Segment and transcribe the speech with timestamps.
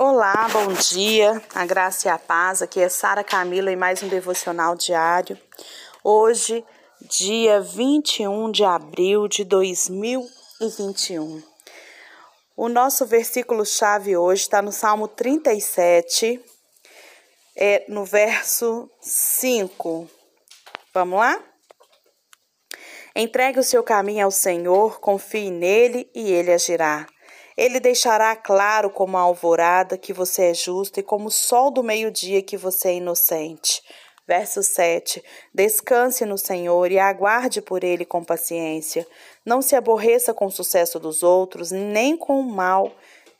[0.00, 2.62] Olá, bom dia, a graça e a paz.
[2.62, 5.36] Aqui é Sara Camila e mais um devocional diário.
[6.04, 6.64] Hoje,
[7.00, 11.42] dia 21 de abril de 2021.
[12.56, 16.40] O nosso versículo-chave hoje está no Salmo 37,
[17.56, 20.08] é no verso 5.
[20.94, 21.42] Vamos lá?
[23.16, 27.04] Entregue o seu caminho ao Senhor, confie nele e ele agirá.
[27.58, 31.82] Ele deixará claro como a alvorada que você é justo e como o sol do
[31.82, 33.82] meio-dia que você é inocente.
[34.24, 35.20] Verso 7.
[35.52, 39.04] Descanse no Senhor e aguarde por ele com paciência.
[39.44, 42.92] Não se aborreça com o sucesso dos outros, nem com o mal,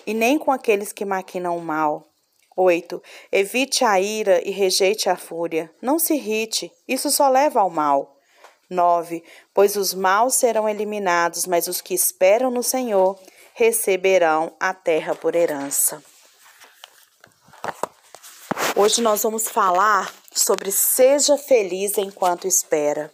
[0.05, 2.09] e nem com aqueles que maquinam o mal.
[2.57, 3.01] 8.
[3.31, 5.71] Evite a ira e rejeite a fúria.
[5.81, 8.17] Não se irrite, isso só leva ao mal.
[8.69, 9.23] 9.
[9.55, 13.17] Pois os maus serão eliminados, mas os que esperam no Senhor
[13.59, 16.01] receberão a terra por herança.
[18.77, 23.13] Hoje nós vamos falar sobre seja feliz enquanto espera.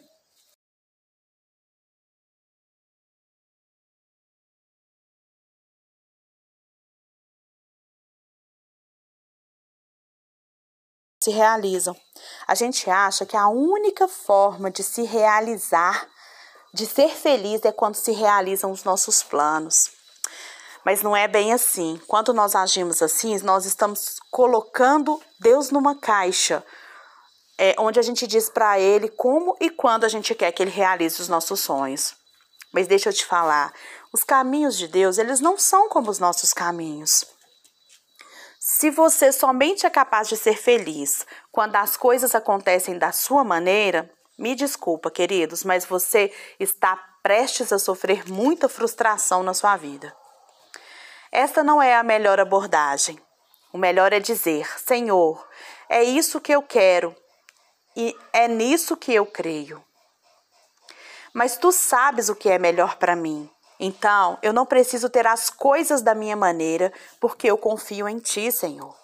[11.22, 11.97] se realizam.
[12.47, 16.06] A gente acha que a única forma de se realizar,
[16.75, 19.94] de ser feliz, é quando se realizam os nossos planos.
[20.85, 22.01] Mas não é bem assim.
[22.07, 26.65] Quando nós agimos assim, nós estamos colocando Deus numa caixa,
[27.57, 30.71] é, onde a gente diz para Ele como e quando a gente quer que Ele
[30.71, 32.15] realize os nossos sonhos.
[32.73, 33.73] Mas deixa eu te falar,
[34.12, 37.25] os caminhos de Deus, eles não são como os nossos caminhos.
[38.59, 44.11] Se você somente é capaz de ser feliz quando as coisas acontecem da sua maneira,
[44.39, 50.15] me desculpa, queridos, mas você está prestes a sofrer muita frustração na sua vida.
[51.35, 53.21] Esta não é a melhor abordagem.
[53.73, 55.45] O melhor é dizer: Senhor,
[55.89, 57.13] é isso que eu quero
[57.97, 59.85] e é nisso que eu creio.
[61.33, 63.50] Mas tu sabes o que é melhor para mim.
[63.81, 68.53] Então, eu não preciso ter as coisas da minha maneira, porque eu confio em ti,
[68.53, 68.94] Senhor.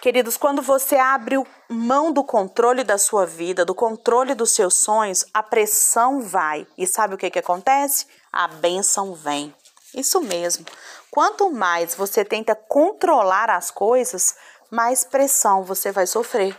[0.00, 1.36] Queridos, quando você abre
[1.68, 6.66] mão do controle da sua vida, do controle dos seus sonhos, a pressão vai.
[6.78, 8.06] E sabe o que, que acontece?
[8.32, 9.54] A bênção vem.
[9.94, 10.64] Isso mesmo.
[11.14, 14.34] Quanto mais você tenta controlar as coisas,
[14.68, 16.58] mais pressão você vai sofrer.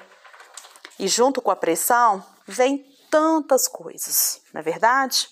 [0.97, 5.27] E junto com a pressão, vem tantas coisas, não é verdade?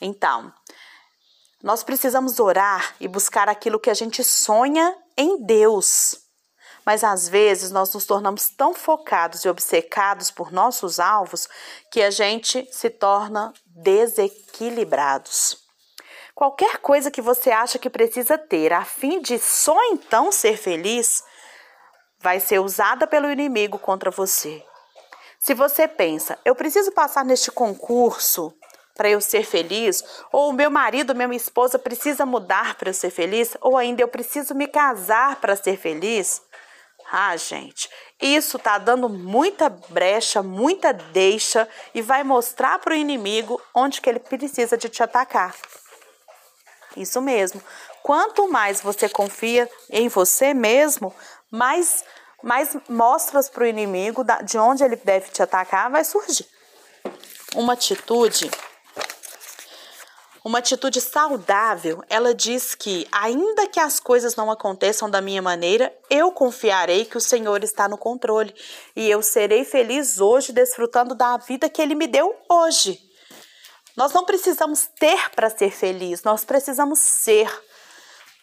[0.00, 0.54] Então,
[1.60, 6.14] nós precisamos orar e buscar aquilo que a gente sonha em Deus.
[6.86, 11.48] Mas às vezes nós nos tornamos tão focados e obcecados por nossos alvos
[11.90, 15.61] que a gente se torna desequilibrados.
[16.42, 21.22] Qualquer coisa que você acha que precisa ter a fim de só então ser feliz
[22.18, 24.60] vai ser usada pelo inimigo contra você.
[25.38, 28.52] Se você pensa, eu preciso passar neste concurso
[28.96, 30.02] para eu ser feliz,
[30.32, 34.08] ou o meu marido, minha esposa precisa mudar para eu ser feliz, ou ainda eu
[34.08, 36.42] preciso me casar para ser feliz.
[37.12, 37.88] Ah, gente,
[38.20, 44.10] isso tá dando muita brecha, muita deixa e vai mostrar para o inimigo onde que
[44.10, 45.54] ele precisa de te atacar.
[46.96, 47.62] Isso mesmo.
[48.02, 51.14] Quanto mais você confia em você mesmo,
[51.50, 52.04] mais,
[52.42, 56.46] mais mostras para o inimigo de onde ele deve te atacar vai surgir.
[57.54, 58.50] Uma atitude
[60.44, 65.94] uma atitude saudável, ela diz que, ainda que as coisas não aconteçam da minha maneira,
[66.10, 68.52] eu confiarei que o Senhor está no controle
[68.96, 73.11] e eu serei feliz hoje, desfrutando da vida que Ele me deu hoje.
[73.96, 77.50] Nós não precisamos ter para ser feliz, nós precisamos ser.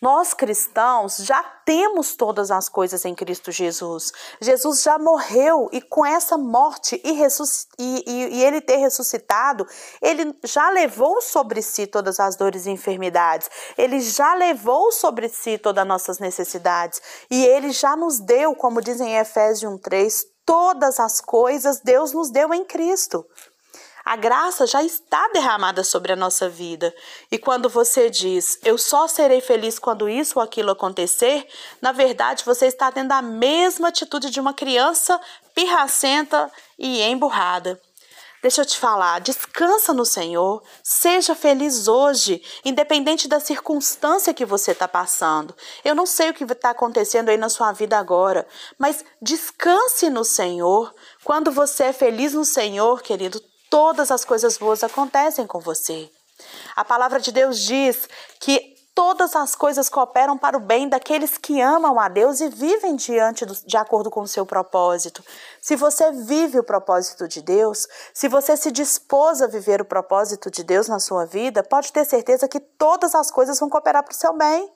[0.02, 4.14] Nós cristãos já temos todas as coisas em Cristo Jesus.
[4.40, 9.68] Jesus já morreu e com essa morte e, e, e, e, ele ter ressuscitado,
[10.02, 13.50] ele já levou sobre si todas as dores e enfermidades.
[13.78, 17.02] Ele já levou sobre si todas as nossas necessidades.
[17.30, 22.32] E ele já nos deu, como dizem em Efésios 1,3, todas as coisas Deus nos
[22.32, 23.26] deu em Cristo.
[24.10, 26.92] A graça já está derramada sobre a nossa vida.
[27.30, 31.48] E quando você diz, eu só serei feliz quando isso ou aquilo acontecer,
[31.80, 35.22] na verdade você está tendo a mesma atitude de uma criança
[35.54, 37.80] pirracenta e emburrada.
[38.42, 44.72] Deixa eu te falar, descansa no Senhor, seja feliz hoje, independente da circunstância que você
[44.72, 45.54] está passando.
[45.86, 50.24] Eu não sei o que está acontecendo aí na sua vida agora, mas descanse no
[50.24, 50.96] Senhor.
[51.24, 53.40] Quando você é feliz no Senhor, querido,
[53.70, 56.10] todas as coisas boas acontecem com você.
[56.76, 58.08] A palavra de Deus diz
[58.40, 62.98] que todas as coisas cooperam para o bem daqueles que amam a Deus e vivem
[62.98, 65.24] diante do, de acordo com o seu propósito.
[65.62, 70.52] Se você vive o propósito de Deus, se você se dispôs a viver o propósito
[70.52, 74.12] de Deus na sua vida, pode ter certeza que todas as coisas vão cooperar para
[74.12, 74.70] o seu bem.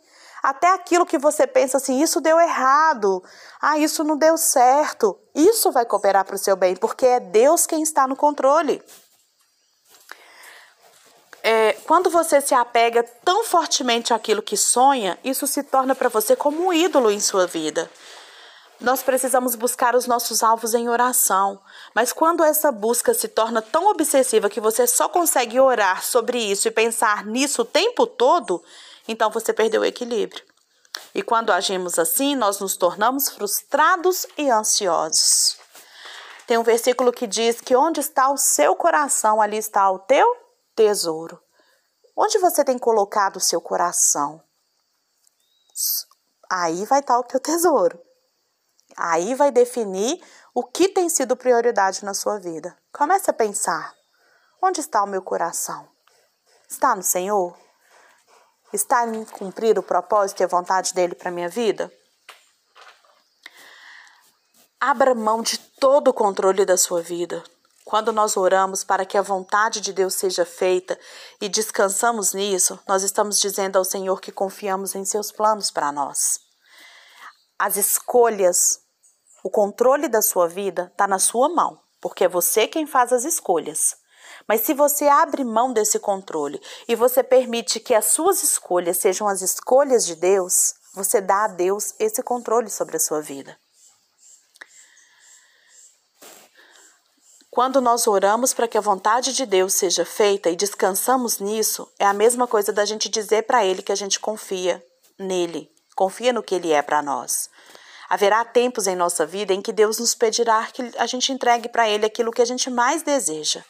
[0.44, 3.24] Até aquilo que você pensa assim, isso deu errado,
[3.62, 7.66] ah, isso não deu certo, isso vai cooperar para o seu bem, porque é Deus
[7.66, 8.84] quem está no controle.
[11.42, 16.36] É, quando você se apega tão fortemente àquilo que sonha, isso se torna para você
[16.36, 17.90] como um ídolo em sua vida.
[18.84, 21.58] Nós precisamos buscar os nossos alvos em oração,
[21.96, 26.68] mas quando essa busca se torna tão obsessiva que você só consegue orar sobre isso
[26.68, 28.62] e pensar nisso o tempo todo,
[29.08, 30.44] então você perdeu o equilíbrio.
[31.16, 35.58] E quando agimos assim, nós nos tornamos frustrados e ansiosos.
[36.46, 40.28] Tem um versículo que diz que onde está o seu coração, ali está o teu
[40.76, 41.42] tesouro.
[42.18, 44.44] Onde você tem colocado o seu coração?
[46.52, 47.98] Aí vai estar o teu tesouro.
[48.98, 50.22] Aí vai definir
[50.54, 52.78] o que tem sido prioridade na sua vida.
[52.92, 53.94] Comece a pensar:
[54.62, 55.88] onde está o meu coração?
[56.70, 57.58] Está no Senhor?
[58.72, 61.92] Está em cumprir o propósito e a vontade dele para minha vida?
[64.80, 67.44] Abra mão de todo o controle da sua vida.
[67.86, 71.00] Quando nós oramos para que a vontade de Deus seja feita
[71.40, 76.40] e descansamos nisso, nós estamos dizendo ao Senhor que confiamos em seus planos para nós.
[77.60, 78.80] As escolhas,
[79.44, 83.26] o controle da sua vida está na sua mão, porque é você quem faz as
[83.26, 83.98] escolhas.
[84.48, 89.28] Mas se você abre mão desse controle e você permite que as suas escolhas sejam
[89.28, 93.58] as escolhas de Deus, você dá a Deus esse controle sobre a sua vida.
[97.52, 102.06] Quando nós oramos para que a vontade de Deus seja feita e descansamos nisso, é
[102.06, 104.84] a mesma coisa da gente dizer para Ele que a gente confia
[105.20, 107.50] nele, confia no que Ele é para nós.
[108.10, 111.88] Haverá tempos em nossa vida em que Deus nos pedirá que a gente entregue para
[111.90, 113.64] Ele aquilo que a gente mais deseja.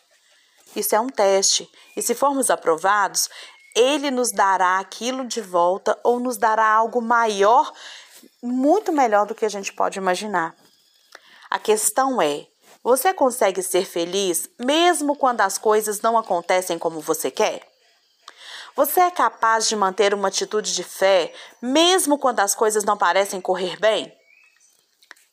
[0.75, 3.30] Isso é um teste, e se formos aprovados,
[3.75, 7.71] Ele nos dará aquilo de volta ou nos dará algo maior,
[8.41, 10.56] muito melhor do que a gente pode imaginar.
[11.50, 12.47] A questão é:
[12.83, 17.62] você consegue ser feliz mesmo quando as coisas não acontecem como você quer?
[18.75, 21.31] Você é capaz de manter uma atitude de fé
[21.62, 24.12] mesmo quando as coisas não parecem correr bem?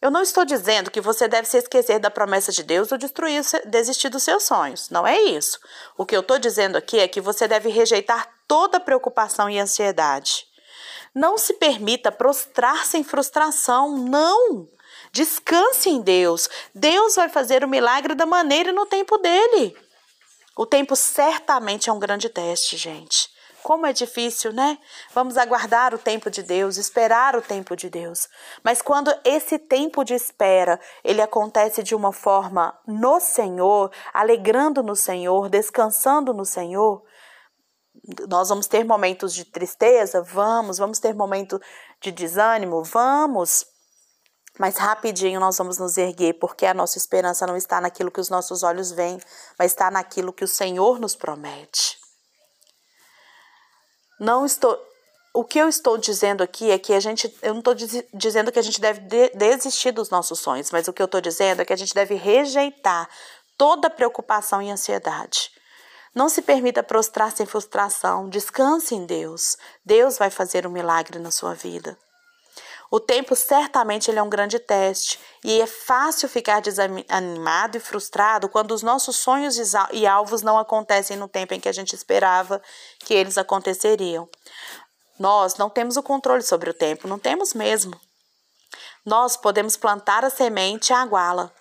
[0.00, 3.42] Eu não estou dizendo que você deve se esquecer da promessa de Deus ou destruir,
[3.66, 4.88] desistir dos seus sonhos.
[4.88, 5.58] Não é isso.
[5.96, 10.46] O que eu estou dizendo aqui é que você deve rejeitar toda preocupação e ansiedade.
[11.14, 13.98] Não se permita prostrar-se em frustração.
[13.98, 14.68] Não!
[15.12, 16.48] Descanse em Deus.
[16.74, 19.76] Deus vai fazer o milagre da maneira e no tempo dele.
[20.56, 23.28] O tempo certamente é um grande teste, gente.
[23.62, 24.78] Como é difícil, né?
[25.14, 28.28] Vamos aguardar o tempo de Deus, esperar o tempo de Deus.
[28.62, 34.96] Mas quando esse tempo de espera, ele acontece de uma forma no Senhor, alegrando no
[34.96, 37.02] Senhor, descansando no Senhor,
[38.28, 40.22] nós vamos ter momentos de tristeza?
[40.22, 40.78] Vamos.
[40.78, 41.60] Vamos ter momento
[42.00, 42.82] de desânimo?
[42.82, 43.66] Vamos.
[44.58, 48.28] Mas rapidinho nós vamos nos erguer, porque a nossa esperança não está naquilo que os
[48.28, 49.18] nossos olhos veem,
[49.58, 51.98] mas está naquilo que o Senhor nos promete.
[54.20, 54.78] Não estou.
[55.32, 57.34] O que eu estou dizendo aqui é que a gente.
[57.40, 57.74] Eu não estou
[58.12, 61.22] dizendo que a gente deve de, desistir dos nossos sonhos, mas o que eu estou
[61.22, 63.08] dizendo é que a gente deve rejeitar
[63.56, 65.50] toda preocupação e ansiedade.
[66.14, 68.28] Não se permita prostrar sem frustração.
[68.28, 69.56] Descanse em Deus.
[69.84, 71.96] Deus vai fazer um milagre na sua vida.
[72.90, 78.48] O tempo certamente ele é um grande teste e é fácil ficar desanimado e frustrado
[78.48, 79.56] quando os nossos sonhos
[79.92, 82.60] e alvos não acontecem no tempo em que a gente esperava
[82.98, 84.28] que eles aconteceriam.
[85.16, 87.98] Nós não temos o controle sobre o tempo, não temos mesmo.
[89.06, 91.52] Nós podemos plantar a semente e aguá-la,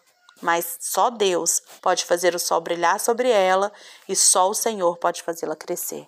[0.42, 3.72] mas só Deus pode fazer o sol brilhar sobre ela
[4.08, 6.08] e só o Senhor pode fazê-la crescer.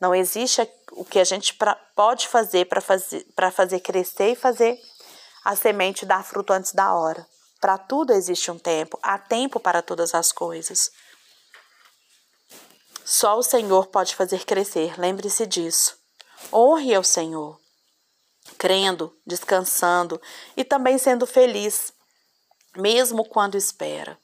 [0.00, 4.78] Não existe o que a gente pra, pode fazer para fazer, fazer crescer e fazer
[5.44, 7.26] a semente dar fruto antes da hora.
[7.60, 10.90] Para tudo existe um tempo, há tempo para todas as coisas.
[13.04, 15.96] Só o Senhor pode fazer crescer, lembre-se disso.
[16.52, 17.58] Honre ao Senhor,
[18.58, 20.20] crendo, descansando
[20.56, 21.92] e também sendo feliz,
[22.76, 24.18] mesmo quando espera.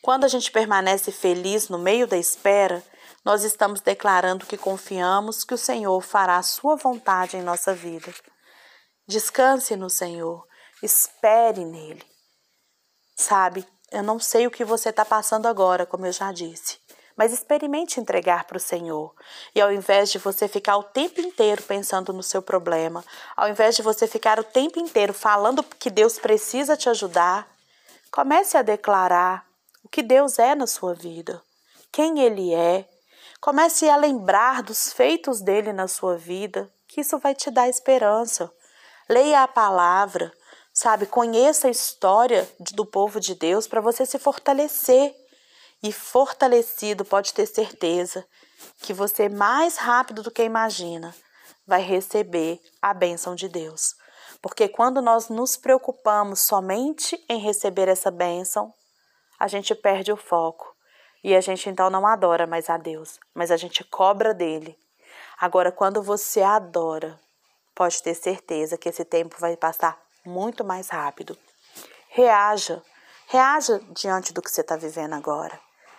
[0.00, 2.82] Quando a gente permanece feliz no meio da espera,
[3.24, 8.12] nós estamos declarando que confiamos que o Senhor fará a sua vontade em nossa vida.
[9.06, 10.46] Descanse no Senhor,
[10.82, 12.04] espere nele.
[13.16, 16.78] Sabe, eu não sei o que você está passando agora, como eu já disse,
[17.16, 19.14] mas experimente entregar para o Senhor.
[19.54, 23.04] E ao invés de você ficar o tempo inteiro pensando no seu problema,
[23.36, 27.46] ao invés de você ficar o tempo inteiro falando que Deus precisa te ajudar,
[28.10, 29.46] comece a declarar
[29.84, 31.42] o que Deus é na sua vida,
[31.92, 32.88] quem Ele é.
[33.42, 38.48] Comece a lembrar dos feitos dele na sua vida, que isso vai te dar esperança.
[39.08, 40.32] Leia a palavra,
[40.72, 41.06] sabe?
[41.06, 45.12] Conheça a história do povo de Deus para você se fortalecer
[45.82, 48.24] e fortalecido, pode ter certeza
[48.80, 51.12] que você, mais rápido do que imagina,
[51.66, 53.96] vai receber a bênção de Deus.
[54.40, 58.72] Porque quando nós nos preocupamos somente em receber essa bênção,
[59.36, 60.71] a gente perde o foco
[61.22, 64.78] e a gente então não adora mais a Deus, mas a gente cobra dele.
[65.40, 67.18] Agora, quando você adora,
[67.74, 71.36] pode ter certeza que esse tempo vai passar muito mais rápido.
[72.08, 72.82] Reaja,
[73.26, 75.58] reaja diante do que você está vivendo agora.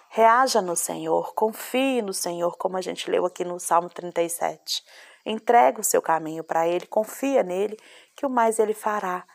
[0.10, 4.84] Reaja no Senhor, confie no Senhor, como a gente leu aqui no Salmo 37.
[5.26, 7.80] Entrega o seu caminho para Ele, confia nele,
[8.16, 9.26] que o mais Ele fará.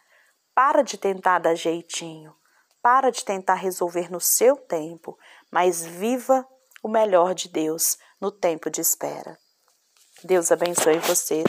[0.55, 2.35] Para de tentar dar jeitinho,
[2.83, 5.19] para de tentar resolver no seu tempo,
[5.51, 6.47] mas viva
[6.83, 9.39] o melhor de Deus no tempo de espera.
[10.25, 11.47] Deus abençoe vocês